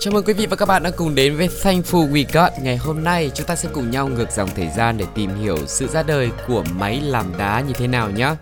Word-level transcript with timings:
Chào 0.00 0.12
mừng 0.14 0.24
quý 0.24 0.32
vị 0.32 0.46
và 0.46 0.56
các 0.56 0.66
bạn 0.66 0.82
đã 0.82 0.90
cùng 0.90 1.14
đến 1.14 1.36
với 1.36 1.48
Thankful 1.48 2.12
We 2.12 2.24
Got. 2.32 2.52
Ngày 2.62 2.76
hôm 2.76 3.04
nay, 3.04 3.30
chúng 3.34 3.46
ta 3.46 3.56
sẽ 3.56 3.68
cùng 3.72 3.90
nhau 3.90 4.08
ngược 4.08 4.30
dòng 4.32 4.48
thời 4.56 4.68
gian 4.76 4.98
để 4.98 5.04
tìm 5.14 5.34
hiểu 5.34 5.56
sự 5.66 5.86
ra 5.86 6.02
đời 6.02 6.30
của 6.46 6.64
máy 6.78 7.00
làm 7.00 7.38
đá 7.38 7.60
như 7.60 7.72
thế 7.72 7.86
nào 7.86 8.10
nhé 8.10 8.34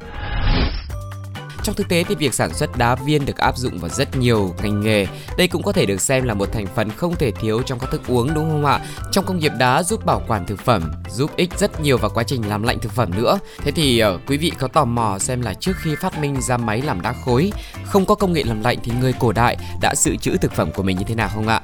trong 1.66 1.74
thực 1.74 1.88
tế 1.88 2.04
thì 2.04 2.14
việc 2.14 2.34
sản 2.34 2.54
xuất 2.54 2.78
đá 2.78 2.94
viên 2.94 3.26
được 3.26 3.36
áp 3.36 3.56
dụng 3.56 3.78
vào 3.78 3.90
rất 3.90 4.16
nhiều 4.16 4.54
ngành 4.62 4.80
nghề. 4.80 5.06
Đây 5.38 5.48
cũng 5.48 5.62
có 5.62 5.72
thể 5.72 5.86
được 5.86 6.00
xem 6.00 6.24
là 6.24 6.34
một 6.34 6.52
thành 6.52 6.66
phần 6.74 6.90
không 6.90 7.16
thể 7.16 7.30
thiếu 7.30 7.62
trong 7.62 7.78
các 7.78 7.90
thức 7.90 8.02
uống 8.08 8.34
đúng 8.34 8.50
không 8.50 8.64
ạ? 8.64 8.80
Trong 9.12 9.24
công 9.24 9.38
nghiệp 9.38 9.52
đá 9.58 9.82
giúp 9.82 10.06
bảo 10.06 10.22
quản 10.28 10.46
thực 10.46 10.60
phẩm, 10.60 10.92
giúp 11.10 11.30
ích 11.36 11.58
rất 11.58 11.80
nhiều 11.80 11.98
vào 11.98 12.10
quá 12.14 12.22
trình 12.22 12.48
làm 12.48 12.62
lạnh 12.62 12.78
thực 12.78 12.92
phẩm 12.92 13.10
nữa. 13.16 13.38
Thế 13.58 13.70
thì 13.70 14.02
uh, 14.04 14.20
quý 14.26 14.36
vị 14.36 14.52
có 14.58 14.68
tò 14.68 14.84
mò 14.84 15.18
xem 15.18 15.42
là 15.42 15.54
trước 15.54 15.72
khi 15.76 15.94
phát 16.00 16.18
minh 16.18 16.40
ra 16.40 16.56
máy 16.56 16.82
làm 16.82 17.02
đá 17.02 17.14
khối, 17.24 17.52
không 17.84 18.06
có 18.06 18.14
công 18.14 18.32
nghệ 18.32 18.42
làm 18.46 18.62
lạnh 18.62 18.78
thì 18.82 18.92
người 19.00 19.14
cổ 19.18 19.32
đại 19.32 19.56
đã 19.80 19.94
dự 19.96 20.16
trữ 20.16 20.36
thực 20.36 20.52
phẩm 20.52 20.72
của 20.72 20.82
mình 20.82 20.96
như 20.98 21.04
thế 21.08 21.14
nào 21.14 21.28
không 21.34 21.48
ạ? 21.48 21.60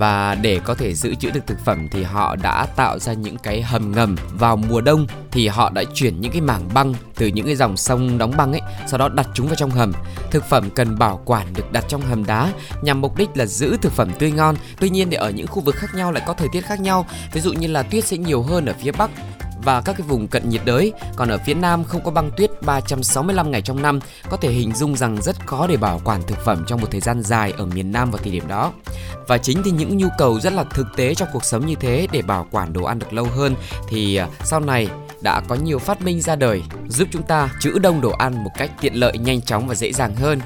Và 0.00 0.34
để 0.34 0.60
có 0.64 0.74
thể 0.74 0.94
giữ 0.94 1.14
trữ 1.14 1.30
được 1.30 1.46
thực 1.46 1.64
phẩm 1.64 1.88
thì 1.90 2.02
họ 2.02 2.36
đã 2.36 2.66
tạo 2.76 2.98
ra 2.98 3.12
những 3.12 3.36
cái 3.36 3.62
hầm 3.62 3.92
ngầm 3.92 4.16
vào 4.32 4.56
mùa 4.56 4.80
đông. 4.80 5.06
Thì 5.30 5.48
họ 5.48 5.70
đã 5.70 5.84
chuyển 5.94 6.20
những 6.20 6.32
cái 6.32 6.40
mảng 6.40 6.68
băng 6.74 6.94
từ 7.14 7.26
những 7.26 7.46
cái 7.46 7.56
dòng 7.56 7.76
sông 7.76 8.18
đóng 8.18 8.32
băng 8.36 8.52
ấy, 8.52 8.60
sau 8.86 8.98
đó 8.98 9.08
đặt 9.08 9.28
chúng 9.34 9.46
vào 9.46 9.56
trong 9.56 9.70
hầm. 9.70 9.92
Thực 10.30 10.44
phẩm 10.44 10.70
cần 10.70 10.98
bảo 10.98 11.20
quản 11.24 11.46
được 11.54 11.72
đặt 11.72 11.84
trong 11.88 12.00
hầm 12.00 12.26
đá 12.26 12.52
nhằm 12.82 13.00
mục 13.00 13.16
đích 13.16 13.28
là 13.34 13.46
giữ 13.46 13.76
thực 13.76 13.92
phẩm 13.92 14.10
tươi 14.18 14.30
ngon. 14.30 14.56
Tuy 14.80 14.90
nhiên 14.90 15.10
thì 15.10 15.16
ở 15.16 15.30
những 15.30 15.46
khu 15.46 15.60
vực 15.60 15.74
khác 15.74 15.94
nhau 15.94 16.12
lại 16.12 16.22
có 16.26 16.34
thời 16.34 16.48
tiết 16.52 16.60
khác 16.60 16.80
nhau. 16.80 17.06
Ví 17.32 17.40
dụ 17.40 17.52
như 17.52 17.66
là 17.66 17.82
tuyết 17.82 18.04
sẽ 18.04 18.16
nhiều 18.16 18.42
hơn 18.42 18.66
ở 18.66 18.74
phía 18.82 18.92
bắc 18.92 19.10
và 19.64 19.80
các 19.80 19.92
cái 19.98 20.06
vùng 20.06 20.28
cận 20.28 20.48
nhiệt 20.48 20.60
đới. 20.64 20.92
Còn 21.16 21.28
ở 21.28 21.38
phía 21.46 21.54
Nam 21.54 21.84
không 21.84 22.04
có 22.04 22.10
băng 22.10 22.30
tuyết 22.36 22.62
365 22.62 23.50
ngày 23.50 23.62
trong 23.62 23.82
năm, 23.82 24.00
có 24.30 24.36
thể 24.36 24.52
hình 24.52 24.74
dung 24.74 24.96
rằng 24.96 25.22
rất 25.22 25.46
khó 25.46 25.66
để 25.66 25.76
bảo 25.76 26.00
quản 26.04 26.22
thực 26.22 26.38
phẩm 26.44 26.64
trong 26.66 26.80
một 26.80 26.88
thời 26.90 27.00
gian 27.00 27.22
dài 27.22 27.52
ở 27.56 27.66
miền 27.66 27.92
Nam 27.92 28.10
vào 28.10 28.22
thời 28.22 28.32
điểm 28.32 28.48
đó. 28.48 28.72
Và 29.28 29.38
chính 29.38 29.62
thì 29.62 29.70
những 29.70 29.96
nhu 29.96 30.08
cầu 30.18 30.40
rất 30.40 30.52
là 30.52 30.64
thực 30.64 30.86
tế 30.96 31.14
trong 31.14 31.28
cuộc 31.32 31.44
sống 31.44 31.66
như 31.66 31.74
thế 31.74 32.08
để 32.12 32.22
bảo 32.22 32.46
quản 32.50 32.72
đồ 32.72 32.84
ăn 32.84 32.98
được 32.98 33.12
lâu 33.12 33.24
hơn 33.24 33.54
thì 33.88 34.16
à, 34.16 34.28
sau 34.44 34.60
này 34.60 34.88
đã 35.22 35.40
có 35.48 35.54
nhiều 35.54 35.78
phát 35.78 36.02
minh 36.02 36.20
ra 36.20 36.36
đời 36.36 36.62
giúp 36.88 37.08
chúng 37.12 37.22
ta 37.22 37.48
trữ 37.60 37.78
đông 37.78 38.00
đồ 38.00 38.10
ăn 38.10 38.44
một 38.44 38.50
cách 38.58 38.70
tiện 38.80 38.94
lợi, 38.94 39.18
nhanh 39.18 39.42
chóng 39.42 39.68
và 39.68 39.74
dễ 39.74 39.92
dàng 39.92 40.16
hơn. 40.16 40.40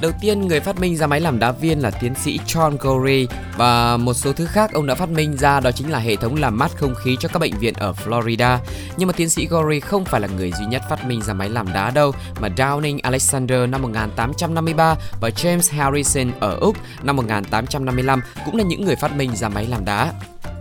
Đầu 0.00 0.12
tiên, 0.20 0.48
người 0.48 0.60
phát 0.60 0.80
minh 0.80 0.96
ra 0.96 1.06
máy 1.06 1.20
làm 1.20 1.38
đá 1.38 1.52
viên 1.52 1.80
là 1.80 1.90
tiến 1.90 2.14
sĩ 2.14 2.38
John 2.46 2.76
Gorey 2.76 3.26
và 3.56 3.96
một 3.96 4.14
số 4.14 4.32
thứ 4.32 4.46
khác 4.46 4.72
ông 4.72 4.86
đã 4.86 4.94
phát 4.94 5.08
minh 5.08 5.36
ra, 5.36 5.60
đó 5.60 5.70
chính 5.70 5.90
là 5.90 5.98
hệ 5.98 6.16
thống 6.16 6.34
làm 6.34 6.58
mát 6.58 6.70
không 6.76 6.94
khí 6.94 7.16
cho 7.20 7.28
các 7.28 7.38
bệnh 7.38 7.58
viện 7.58 7.74
ở 7.74 7.92
Florida. 7.92 8.58
Nhưng 8.96 9.06
mà 9.06 9.12
tiến 9.12 9.28
sĩ 9.28 9.46
Gorey 9.46 9.80
không 9.80 10.04
phải 10.04 10.20
là 10.20 10.28
người 10.36 10.52
duy 10.58 10.66
nhất 10.66 10.82
phát 10.90 11.06
minh 11.06 11.22
ra 11.22 11.34
máy 11.34 11.48
làm 11.48 11.72
đá 11.72 11.90
đâu, 11.90 12.12
mà 12.40 12.48
Downing 12.48 12.98
Alexander 13.02 13.68
năm 13.68 13.82
1853 13.82 14.94
và 15.20 15.28
James 15.28 15.76
Harrison 15.76 16.32
ở 16.40 16.56
Úc 16.60 16.76
năm 17.02 17.16
1855 17.16 18.20
cũng 18.44 18.56
là 18.56 18.64
những 18.64 18.84
người 18.84 18.96
phát 18.96 19.16
minh 19.16 19.36
ra 19.36 19.48
máy 19.48 19.66
làm 19.66 19.84
đá. 19.84 20.12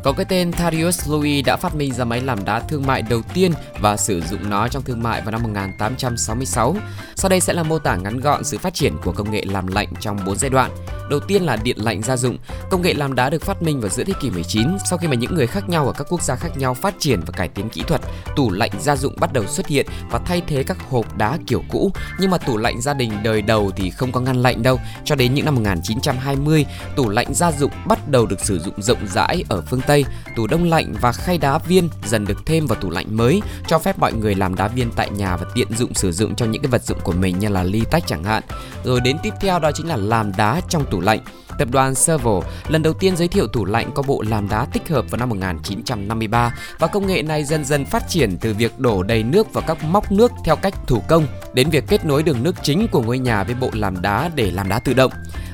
Có 0.08 0.14
cái 0.14 0.26
tên 0.26 0.52
Thaddeus 0.52 1.10
Louis 1.10 1.46
đã 1.46 1.56
phát 1.56 1.76
minh 1.76 1.94
ra 1.94 2.06
máy 2.06 2.22
làm 2.22 2.46
đá 2.46 2.60
thương 2.60 2.86
mại 2.86 3.02
đầu 3.02 3.22
tiên 3.34 3.52
và 3.80 3.98
sử 3.98 4.22
dụng 4.22 4.50
nó 4.50 4.68
trong 4.68 4.84
thương 4.84 5.04
mại 5.04 5.22
vào 5.22 5.32
năm 5.32 5.44
1866. 5.44 6.76
Sau 7.16 7.30
đây 7.30 7.40
sẽ 7.40 7.54
là 7.54 7.64
mô 7.64 7.80
tả 7.80 7.96
ngắn 7.96 8.20
gọn 8.20 8.44
sự 8.44 8.58
phát 8.58 8.74
triển 8.74 8.94
của 9.04 9.12
công 9.12 9.32
nghệ 9.32 9.44
làm 9.48 9.68
lạnh 9.68 9.88
trong 10.00 10.20
4 10.26 10.38
giai 10.38 10.50
đoạn. 10.50 10.72
Đầu 11.10 11.20
tiên 11.20 11.44
là 11.44 11.56
điện 11.56 11.78
lạnh 11.80 12.02
gia 12.02 12.18
dụng. 12.18 12.38
Công 12.70 12.82
nghệ 12.82 12.94
làm 12.94 13.16
đá 13.16 13.30
được 13.30 13.42
phát 13.42 13.62
minh 13.62 13.82
vào 13.82 13.90
giữa 13.90 14.04
thế 14.04 14.14
kỷ 14.22 14.30
19 14.30 14.68
sau 14.90 14.98
khi 14.98 15.08
mà 15.08 15.16
những 15.16 15.36
người 15.36 15.48
khác 15.48 15.70
nhau 15.70 15.88
ở 15.88 15.94
các 15.94 16.08
quốc 16.10 16.22
gia 16.22 16.36
khác 16.36 16.58
nhau 16.58 16.74
phát 16.74 16.96
triển 17.00 17.20
và 17.20 17.32
cải 17.32 17.48
tiến 17.48 17.70
kỹ 17.70 17.84
thuật. 17.88 18.02
Tủ 18.36 18.52
lạnh 18.52 18.72
gia 18.80 18.96
dụng 18.96 19.14
bắt 19.20 19.34
đầu 19.34 19.46
xuất 19.48 19.68
hiện 19.68 19.86
và 20.12 20.20
thay 20.20 20.42
thế 20.48 20.64
các 20.64 20.78
hộp 20.90 21.18
đá 21.18 21.38
kiểu 21.48 21.64
cũ. 21.70 21.92
Nhưng 22.20 22.32
mà 22.32 22.38
tủ 22.38 22.58
lạnh 22.58 22.82
gia 22.82 22.94
đình 22.94 23.12
đời 23.24 23.42
đầu 23.42 23.72
thì 23.76 23.90
không 23.90 24.12
có 24.12 24.20
ngăn 24.20 24.36
lạnh 24.36 24.64
đâu. 24.64 24.80
Cho 25.06 25.16
đến 25.16 25.34
những 25.34 25.46
năm 25.46 25.56
1920, 25.56 26.66
tủ 26.96 27.10
lạnh 27.10 27.34
gia 27.34 27.52
dụng 27.52 27.72
bắt 27.88 28.10
đầu 28.10 28.26
được 28.26 28.40
sử 28.40 28.60
dụng 28.60 28.82
rộng 28.82 29.08
rãi 29.14 29.44
ở 29.50 29.62
phương 29.62 29.82
Tây. 29.88 30.06
Tủ 30.36 30.48
đông 30.48 30.64
lạnh 30.64 30.94
và 31.02 31.12
khay 31.12 31.38
đá 31.38 31.58
viên 31.58 31.90
dần 32.06 32.26
được 32.26 32.46
thêm 32.46 32.68
vào 32.68 32.80
tủ 32.82 32.90
lạnh 32.90 33.18
mới, 33.18 33.42
cho 33.68 33.80
phép 33.80 34.00
mọi 34.00 34.14
người 34.14 34.36
làm 34.36 34.56
đá 34.56 34.68
viên 34.68 34.92
tại 34.96 35.10
nhà 35.10 35.38
và 35.38 35.46
tiện 35.56 35.68
dụng 35.78 35.94
sử 35.94 36.12
dụng 36.12 36.36
cho 36.36 36.46
những 36.46 36.62
cái 36.62 36.70
vật 36.70 36.84
dụng 36.84 37.00
của 37.04 37.12
mình 37.12 37.40
như 37.40 37.50
là 37.50 37.64
ly 37.64 37.82
tách 37.92 38.04
chẳng 38.08 38.24
hạn. 38.24 38.44
Rồi 38.84 39.02
đến 39.02 39.18
tiếp 39.24 39.34
theo 39.42 39.60
đó 39.60 39.72
chính 39.72 39.88
là 39.88 39.96
làm 39.96 40.32
đá 40.38 40.62
trong 40.70 40.86
tủ 40.92 40.97
lạnh. 41.00 41.20
Tập 41.60 41.68
đoàn 41.72 41.96
Servo 41.96 42.42
lần 42.68 42.84
đầu 42.84 42.94
tiên 42.94 43.18
giới 43.18 43.28
thiệu 43.28 43.48
tủ 43.48 43.66
lạnh 43.66 43.90
có 43.96 44.04
bộ 44.08 44.24
làm 44.28 44.50
đá 44.50 44.66
tích 44.66 44.90
hợp 44.90 45.06
vào 45.10 45.20
năm 45.20 45.30
1953 45.30 46.56
và 46.80 46.88
công 46.88 47.08
nghệ 47.08 47.22
này 47.22 47.44
dần 47.44 47.66
dần 47.66 47.86
phát 47.86 48.10
triển 48.10 48.38
từ 48.38 48.54
việc 48.54 48.80
đổ 48.80 49.04
đầy 49.04 49.24
nước 49.24 49.54
vào 49.54 49.64
các 49.68 49.84
móc 49.84 50.12
nước 50.12 50.32
theo 50.46 50.56
cách 50.56 50.74
thủ 50.88 51.02
công 51.08 51.28
đến 51.54 51.70
việc 51.70 51.84
kết 51.88 52.06
nối 52.06 52.24
đường 52.24 52.44
nước 52.44 52.56
chính 52.64 52.88
của 52.92 53.02
ngôi 53.02 53.20
nhà 53.20 53.44
với 53.44 53.56
bộ 53.56 53.70
làm 53.74 54.02
đá 54.02 54.30
để 54.36 54.52
làm 54.52 54.70
đá 54.70 54.80
tự 54.80 54.94
động. 54.94 55.12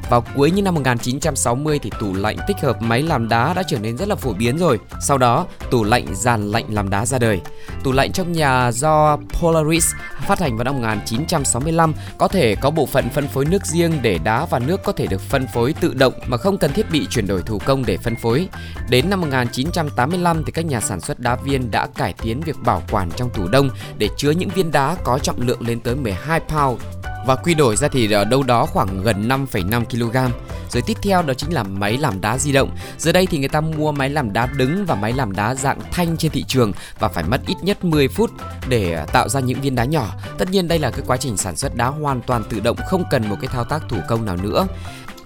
Vào 0.10 0.24
cuối 0.36 0.52
những 0.52 0.66
năm 0.66 0.76
1960 0.76 1.80
thì 1.80 1.92
tủ 2.00 2.14
lạnh 2.14 2.38
tích 2.48 2.58
hợp 2.62 2.82
máy 2.82 3.04
làm 3.04 3.30
đá 3.30 3.54
đã 3.54 3.64
trở 3.68 3.80
nên 3.80 3.98
rất 3.98 4.08
là 4.08 4.16
phổ 4.16 4.34
biến 4.34 4.58
rồi. 4.58 4.80
Sau 5.02 5.18
đó, 5.18 5.46
tủ 5.72 5.84
lạnh 5.84 6.06
dàn 6.14 6.52
lạnh 6.52 6.66
làm 6.70 6.90
đá 6.90 7.06
ra 7.06 7.20
đời. 7.20 7.42
Tủ 7.84 7.92
lạnh 7.92 8.12
trong 8.12 8.32
nhà 8.32 8.72
do 8.72 9.18
Polaris 9.42 9.94
phát 10.26 10.40
hành 10.40 10.58
vào 10.58 10.64
năm 10.64 10.76
1965 10.76 11.94
có 12.18 12.28
thể 12.28 12.56
có 12.56 12.72
bộ 12.72 12.86
phận 12.86 13.10
phân 13.10 13.28
phối 13.28 13.46
nước 13.46 13.66
riêng 13.66 14.00
để 14.02 14.18
đá 14.24 14.46
và 14.46 14.60
nước 14.60 14.84
có 14.84 14.92
thể 14.92 15.08
được 15.08 15.22
phân 15.22 15.48
phối 15.54 15.74
tự 15.74 15.94
động 15.94 16.14
mà 16.28 16.38
không 16.38 16.58
cần 16.58 16.74
thiết 16.74 16.92
bị 16.92 17.08
chuyển 17.10 17.28
đổi 17.28 17.42
thủ 17.42 17.60
công 17.66 17.86
để 17.86 17.98
phân 17.98 18.16
phối. 18.16 18.48
Đến 18.90 19.10
năm 19.10 19.22
1985 19.22 20.44
thì 20.46 20.52
các 20.52 20.66
nhà 20.66 20.82
sản 20.82 21.02
xuất 21.02 21.20
đá 21.20 21.36
viên 21.36 21.72
đã 21.72 21.88
cải 21.88 22.14
tiến 22.14 22.42
việc 22.42 22.56
bảo 22.66 22.84
quản 22.92 23.10
trong 23.16 23.30
tủ 23.30 23.48
đông 23.48 23.70
để 23.98 24.10
chứa 24.18 24.32
những 24.32 24.50
viên 24.50 24.72
đá 24.72 24.96
có 25.04 25.20
trọng 25.20 25.48
lượng 25.48 25.68
lên 25.68 25.80
tới 25.80 25.96
12 25.96 26.40
pound 26.40 26.82
và 27.26 27.36
quy 27.36 27.54
đổi 27.54 27.76
ra 27.76 27.88
thì 27.88 28.12
ở 28.12 28.26
đâu 28.26 28.44
đó 28.44 28.66
khoảng 28.66 29.04
gần 29.04 29.28
5,5 29.28 29.86
kg. 29.86 30.34
Rồi 30.70 30.84
tiếp 30.88 30.98
theo 31.02 31.22
đó 31.22 31.34
chính 31.34 31.54
là 31.54 31.64
máy 31.64 31.98
làm 31.98 32.22
đá 32.22 32.38
di 32.38 32.52
động. 32.52 32.72
Giờ 32.98 33.12
đây 33.12 33.26
thì 33.26 33.38
người 33.38 33.50
ta 33.50 33.62
mua 33.62 33.92
máy 33.92 34.10
làm 34.10 34.34
đá 34.34 34.46
đứng 34.46 34.86
và 34.86 34.96
máy 34.96 35.14
làm 35.14 35.32
đá 35.36 35.56
dạng 35.56 35.80
thanh 35.92 36.18
trên 36.18 36.32
thị 36.32 36.44
trường 36.48 36.72
và 37.00 37.08
phải 37.08 37.24
mất 37.24 37.42
ít 37.48 37.56
nhất 37.62 37.84
10 37.84 38.08
phút 38.08 38.32
để 38.70 38.94
à, 38.94 39.06
tạo 39.06 39.30
ra 39.30 39.40
những 39.40 39.62
viên 39.62 39.76
đá 39.76 39.86
nhỏ. 39.86 40.16
Tất 40.38 40.50
nhiên 40.52 40.68
đây 40.68 40.80
là 40.80 40.92
cái 40.92 41.02
quá 41.08 41.18
trình 41.18 41.38
sản 41.38 41.56
xuất 41.56 41.76
đá 41.76 41.88
hoàn 41.88 42.22
toàn 42.22 42.44
tự 42.50 42.60
động 42.60 42.78
không 42.88 43.04
cần 43.12 43.30
một 43.30 43.36
cái 43.42 43.48
thao 43.48 43.64
tác 43.64 43.82
thủ 43.90 43.98
công 44.08 44.26
nào 44.26 44.38
nữa. 44.38 44.68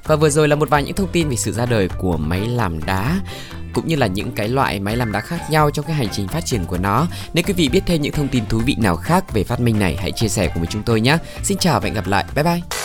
Và 0.08 0.16
vừa 0.16 0.30
rồi 0.30 0.48
là 0.48 0.56
một 0.56 0.70
vài 0.70 0.84
những 0.84 0.96
thông 0.96 1.12
tin 1.12 1.30
về 1.30 1.36
sự 1.36 1.52
ra 1.52 1.66
đời 1.66 1.90
của 1.98 2.18
máy 2.18 2.48
làm 2.48 2.86
đá, 2.86 3.20
cũng 3.74 3.88
như 3.88 3.96
là 3.96 4.08
những 4.08 4.32
cái 4.32 4.50
loại 4.50 4.80
máy 4.80 4.98
làm 4.98 5.12
đá 5.12 5.20
khác 5.20 5.42
nhau 5.50 5.72
trong 5.72 5.86
cái 5.86 5.96
hành 5.96 6.10
trình 6.12 6.28
phát 6.28 6.46
triển 6.46 6.66
của 6.66 6.78
nó. 6.78 7.08
Nếu 7.34 7.44
quý 7.48 7.54
vị 7.54 7.70
biết 7.70 7.82
thêm 7.86 8.02
những 8.02 8.14
thông 8.14 8.28
tin 8.28 8.46
thú 8.46 8.62
vị 8.66 8.76
nào 8.80 8.96
khác 8.96 9.34
về 9.34 9.44
phát 9.44 9.60
minh 9.60 9.80
này, 9.80 9.98
hãy 10.02 10.12
chia 10.12 10.28
sẻ 10.28 10.48
cùng 10.48 10.58
với 10.58 10.68
chúng 10.72 10.84
tôi 10.84 11.02
nhé. 11.02 11.18
Xin 11.44 11.58
chào 11.58 11.80
và 11.80 11.86
hẹn 11.86 11.94
gặp 11.94 12.08
lại. 12.08 12.26
Bye 12.36 12.44
bye. 12.44 12.77